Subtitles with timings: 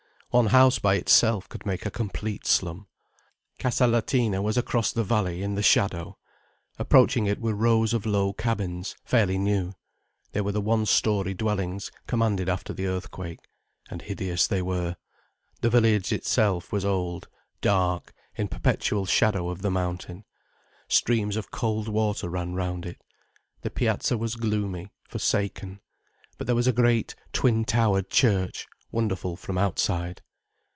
[0.33, 2.87] One house by itself could make a complete slum.
[3.59, 6.17] Casa Latina was across the valley, in the shadow.
[6.79, 9.73] Approaching it were rows of low cabins—fairly new.
[10.31, 13.41] They were the one storey dwellings commanded after the earthquake.
[13.89, 14.95] And hideous they were.
[15.59, 17.27] The village itself was old,
[17.59, 20.23] dark, in perpetual shadow of the mountain.
[20.87, 23.01] Streams of cold water ran round it.
[23.63, 25.81] The piazza was gloomy, forsaken.
[26.37, 30.21] But there was a great, twin towered church, wonderful from outside.